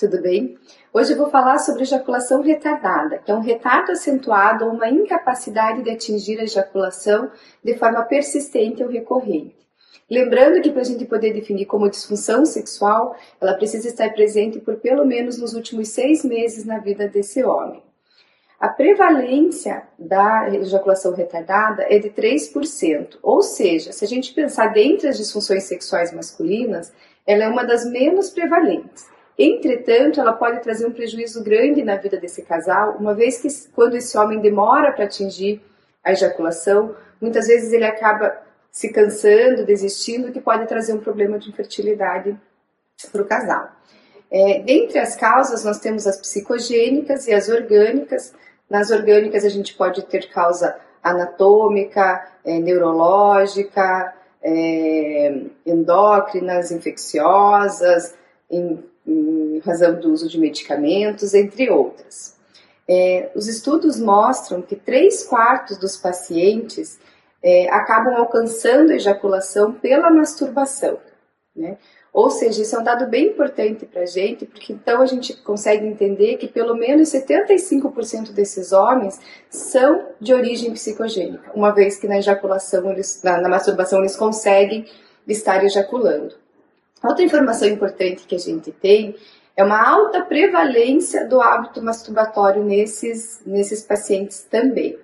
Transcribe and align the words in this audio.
Tudo 0.00 0.22
bem? 0.22 0.56
Hoje 0.94 1.12
eu 1.12 1.18
vou 1.18 1.28
falar 1.28 1.58
sobre 1.58 1.82
ejaculação 1.82 2.40
retardada, 2.40 3.18
que 3.18 3.30
é 3.30 3.34
um 3.34 3.42
retardo 3.42 3.92
acentuado 3.92 4.64
ou 4.64 4.72
uma 4.72 4.88
incapacidade 4.88 5.82
de 5.82 5.90
atingir 5.90 6.40
a 6.40 6.44
ejaculação 6.44 7.30
de 7.62 7.76
forma 7.76 8.02
persistente 8.04 8.82
ou 8.82 8.88
recorrente. 8.88 9.69
Lembrando 10.10 10.60
que 10.60 10.72
para 10.72 10.80
a 10.80 10.84
gente 10.84 11.04
poder 11.04 11.32
definir 11.32 11.66
como 11.66 11.88
disfunção 11.88 12.44
sexual, 12.44 13.16
ela 13.40 13.54
precisa 13.54 13.86
estar 13.86 14.12
presente 14.12 14.58
por 14.58 14.76
pelo 14.76 15.06
menos 15.06 15.38
nos 15.38 15.54
últimos 15.54 15.88
seis 15.90 16.24
meses 16.24 16.64
na 16.64 16.78
vida 16.78 17.06
desse 17.06 17.44
homem. 17.44 17.80
A 18.58 18.68
prevalência 18.68 19.84
da 19.96 20.50
ejaculação 20.52 21.14
retardada 21.14 21.86
é 21.88 21.98
de 21.98 22.10
3%, 22.10 23.18
ou 23.22 23.40
seja, 23.40 23.92
se 23.92 24.04
a 24.04 24.08
gente 24.08 24.34
pensar 24.34 24.66
dentre 24.66 25.08
as 25.08 25.16
disfunções 25.16 25.62
sexuais 25.62 26.12
masculinas, 26.12 26.92
ela 27.24 27.44
é 27.44 27.48
uma 27.48 27.64
das 27.64 27.88
menos 27.88 28.30
prevalentes. 28.30 29.06
Entretanto, 29.38 30.20
ela 30.20 30.32
pode 30.32 30.60
trazer 30.60 30.86
um 30.86 30.92
prejuízo 30.92 31.42
grande 31.42 31.82
na 31.82 31.96
vida 31.96 32.18
desse 32.18 32.42
casal, 32.42 32.96
uma 32.98 33.14
vez 33.14 33.40
que 33.40 33.48
quando 33.72 33.96
esse 33.96 34.18
homem 34.18 34.40
demora 34.40 34.92
para 34.92 35.04
atingir 35.04 35.62
a 36.04 36.12
ejaculação, 36.12 36.94
muitas 37.18 37.46
vezes 37.46 37.72
ele 37.72 37.86
acaba 37.86 38.49
se 38.70 38.92
cansando, 38.92 39.64
desistindo, 39.64 40.32
que 40.32 40.40
pode 40.40 40.66
trazer 40.66 40.92
um 40.92 41.00
problema 41.00 41.38
de 41.38 41.48
infertilidade 41.48 42.38
para 43.10 43.22
o 43.22 43.26
casal. 43.26 43.68
É, 44.30 44.60
dentre 44.60 44.98
as 44.98 45.16
causas, 45.16 45.64
nós 45.64 45.80
temos 45.80 46.06
as 46.06 46.16
psicogênicas 46.18 47.26
e 47.26 47.32
as 47.32 47.48
orgânicas. 47.48 48.32
Nas 48.68 48.90
orgânicas, 48.90 49.44
a 49.44 49.48
gente 49.48 49.74
pode 49.74 50.04
ter 50.06 50.28
causa 50.30 50.76
anatômica, 51.02 52.28
é, 52.44 52.58
neurológica, 52.60 54.14
é, 54.42 55.42
endócrinas, 55.66 56.70
infecciosas, 56.70 58.14
em, 58.50 58.84
em 59.06 59.58
razão 59.64 59.98
do 59.98 60.12
uso 60.12 60.28
de 60.28 60.38
medicamentos, 60.38 61.34
entre 61.34 61.68
outras. 61.68 62.36
É, 62.88 63.30
os 63.34 63.46
estudos 63.46 64.00
mostram 64.00 64.62
que 64.62 64.76
3 64.76 65.24
quartos 65.24 65.76
dos 65.76 65.96
pacientes 65.96 66.98
é, 67.42 67.68
acabam 67.70 68.14
alcançando 68.14 68.92
a 68.92 68.96
ejaculação 68.96 69.72
pela 69.72 70.10
masturbação. 70.10 70.98
Né? 71.54 71.78
Ou 72.12 72.28
seja, 72.30 72.62
isso 72.62 72.74
é 72.74 72.78
um 72.78 72.84
dado 72.84 73.06
bem 73.06 73.28
importante 73.28 73.86
para 73.86 74.02
a 74.02 74.06
gente, 74.06 74.44
porque 74.44 74.72
então 74.72 75.00
a 75.00 75.06
gente 75.06 75.32
consegue 75.42 75.86
entender 75.86 76.36
que 76.38 76.48
pelo 76.48 76.74
menos 76.74 77.08
75% 77.10 78.32
desses 78.32 78.72
homens 78.72 79.20
são 79.48 80.06
de 80.20 80.34
origem 80.34 80.72
psicogênica, 80.72 81.52
uma 81.54 81.72
vez 81.72 81.98
que 81.98 82.08
na 82.08 82.18
ejaculação, 82.18 82.90
eles, 82.90 83.22
na, 83.22 83.40
na 83.40 83.48
masturbação, 83.48 84.00
eles 84.00 84.16
conseguem 84.16 84.86
estar 85.26 85.62
ejaculando. 85.64 86.34
Outra 87.02 87.24
informação 87.24 87.68
importante 87.68 88.26
que 88.26 88.34
a 88.34 88.38
gente 88.38 88.72
tem 88.72 89.14
é 89.56 89.62
uma 89.62 89.88
alta 89.88 90.22
prevalência 90.22 91.26
do 91.26 91.40
hábito 91.40 91.80
masturbatório 91.82 92.64
nesses, 92.64 93.40
nesses 93.46 93.82
pacientes 93.82 94.42
também. 94.42 94.98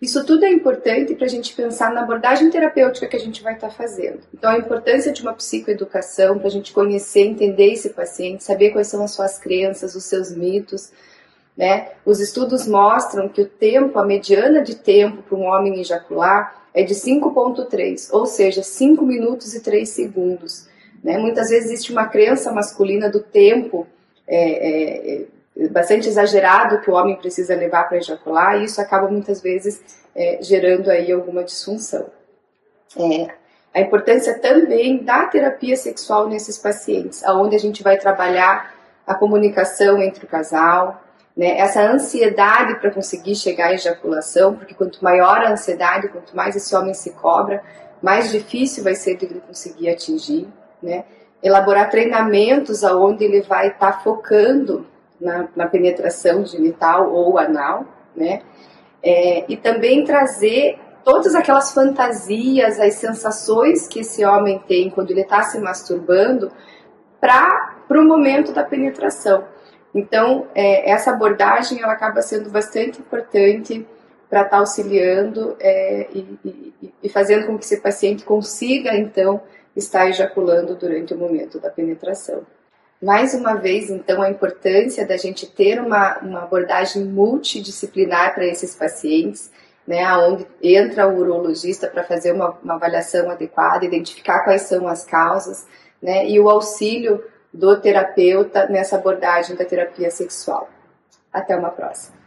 Isso 0.00 0.24
tudo 0.24 0.46
é 0.46 0.50
importante 0.50 1.14
para 1.14 1.26
a 1.26 1.28
gente 1.28 1.54
pensar 1.54 1.92
na 1.92 2.00
abordagem 2.00 2.48
terapêutica 2.48 3.06
que 3.06 3.16
a 3.16 3.20
gente 3.20 3.42
vai 3.42 3.54
estar 3.54 3.68
tá 3.68 3.74
fazendo. 3.74 4.20
Então, 4.32 4.50
a 4.50 4.56
importância 4.56 5.12
de 5.12 5.20
uma 5.20 5.34
psicoeducação 5.34 6.38
para 6.38 6.48
a 6.48 6.50
gente 6.50 6.72
conhecer, 6.72 7.20
entender 7.20 7.72
esse 7.72 7.90
paciente, 7.90 8.42
saber 8.42 8.70
quais 8.70 8.86
são 8.86 9.04
as 9.04 9.10
suas 9.10 9.38
crenças, 9.38 9.94
os 9.94 10.04
seus 10.04 10.34
mitos. 10.34 10.90
Né? 11.54 11.90
Os 12.06 12.18
estudos 12.18 12.66
mostram 12.66 13.28
que 13.28 13.42
o 13.42 13.46
tempo, 13.46 13.98
a 13.98 14.06
mediana 14.06 14.62
de 14.62 14.76
tempo 14.76 15.22
para 15.22 15.36
um 15.36 15.44
homem 15.44 15.78
ejacular 15.80 16.64
é 16.72 16.82
de 16.82 16.94
5,3, 16.94 18.08
ou 18.12 18.24
seja, 18.24 18.62
5 18.62 19.04
minutos 19.04 19.54
e 19.54 19.60
3 19.60 19.86
segundos. 19.86 20.66
Né? 21.04 21.18
Muitas 21.18 21.50
vezes 21.50 21.70
existe 21.70 21.92
uma 21.92 22.06
crença 22.06 22.50
masculina 22.52 23.10
do 23.10 23.20
tempo 23.20 23.86
é, 24.26 25.18
é, 25.20 25.26
bastante 25.68 26.08
exagerado 26.08 26.80
que 26.80 26.90
o 26.90 26.94
homem 26.94 27.16
precisa 27.16 27.54
levar 27.54 27.88
para 27.88 27.98
ejacular 27.98 28.60
e 28.60 28.64
isso 28.64 28.80
acaba 28.80 29.08
muitas 29.08 29.40
vezes 29.42 29.82
é, 30.14 30.38
gerando 30.40 30.90
aí 30.90 31.12
alguma 31.12 31.44
disfunção. 31.44 32.06
É, 32.96 33.28
a 33.72 33.80
importância 33.80 34.38
também 34.38 35.04
da 35.04 35.26
terapia 35.26 35.76
sexual 35.76 36.28
nesses 36.28 36.58
pacientes, 36.58 37.24
aonde 37.24 37.54
a 37.54 37.58
gente 37.58 37.82
vai 37.82 37.98
trabalhar 37.98 38.74
a 39.06 39.14
comunicação 39.14 40.02
entre 40.02 40.24
o 40.24 40.28
casal, 40.28 41.02
né, 41.36 41.58
essa 41.58 41.82
ansiedade 41.82 42.80
para 42.80 42.90
conseguir 42.90 43.36
chegar 43.36 43.68
à 43.68 43.74
ejaculação, 43.74 44.56
porque 44.56 44.74
quanto 44.74 45.02
maior 45.02 45.38
a 45.38 45.52
ansiedade, 45.52 46.08
quanto 46.08 46.34
mais 46.34 46.56
esse 46.56 46.74
homem 46.74 46.94
se 46.94 47.10
cobra, 47.10 47.62
mais 48.02 48.30
difícil 48.30 48.82
vai 48.82 48.94
ser 48.94 49.16
de 49.16 49.26
ele 49.26 49.40
conseguir 49.40 49.90
atingir 49.90 50.48
né? 50.82 51.04
Elaborar 51.42 51.90
treinamentos 51.90 52.84
aonde 52.84 53.24
ele 53.24 53.42
vai 53.42 53.68
estar 53.68 53.92
tá 53.92 53.98
focando 54.00 54.86
na, 55.20 55.48
na, 55.54 55.66
penetração 55.66 56.44
genital 56.44 57.12
ou 57.12 57.38
anal, 57.38 57.84
né? 58.16 58.42
É, 59.02 59.44
e 59.50 59.56
também 59.56 60.04
trazer 60.04 60.78
todas 61.04 61.34
aquelas 61.34 61.72
fantasias, 61.72 62.78
as 62.78 62.94
sensações 62.94 63.88
que 63.88 64.00
esse 64.00 64.24
homem 64.24 64.62
tem 64.66 64.90
quando 64.90 65.10
ele 65.10 65.22
está 65.22 65.42
se 65.42 65.58
masturbando 65.58 66.50
para 67.20 67.74
o 67.90 68.04
momento 68.04 68.52
da 68.52 68.64
penetração. 68.64 69.44
Então, 69.94 70.46
é, 70.54 70.90
essa 70.90 71.10
abordagem 71.10 71.82
ela 71.82 71.92
acaba 71.92 72.22
sendo 72.22 72.50
bastante 72.50 73.00
importante 73.00 73.86
para 74.28 74.42
estar 74.42 74.50
tá 74.50 74.58
auxiliando 74.58 75.56
é, 75.58 76.08
e, 76.12 76.38
e, 76.44 76.94
e, 77.02 77.08
fazendo 77.08 77.46
com 77.46 77.58
que 77.58 77.64
esse 77.64 77.80
paciente 77.80 78.24
consiga, 78.24 78.94
então, 78.94 79.42
está 79.74 80.08
ejaculando 80.08 80.76
durante 80.76 81.12
o 81.12 81.18
momento 81.18 81.58
da 81.58 81.68
penetração. 81.68 82.46
Mais 83.02 83.32
uma 83.32 83.54
vez, 83.54 83.88
então, 83.88 84.20
a 84.20 84.28
importância 84.28 85.06
da 85.06 85.16
gente 85.16 85.46
ter 85.46 85.80
uma, 85.80 86.18
uma 86.18 86.42
abordagem 86.42 87.02
multidisciplinar 87.06 88.34
para 88.34 88.46
esses 88.46 88.74
pacientes, 88.74 89.50
né, 89.86 90.06
onde 90.18 90.46
entra 90.62 91.08
o 91.08 91.18
urologista 91.18 91.88
para 91.88 92.04
fazer 92.04 92.32
uma, 92.32 92.50
uma, 92.62 92.74
avaliação 92.74 93.30
adequada, 93.30 93.86
identificar 93.86 94.44
quais 94.44 94.62
são 94.62 94.86
as 94.86 95.02
causas, 95.02 95.66
né, 96.02 96.28
e 96.28 96.38
o 96.38 96.50
auxílio 96.50 97.24
do 97.52 97.80
terapeuta 97.80 98.66
nessa 98.68 98.96
abordagem 98.96 99.56
da 99.56 99.64
terapia 99.64 100.10
sexual. 100.10 100.68
Até 101.32 101.56
uma 101.56 101.70
próxima. 101.70 102.20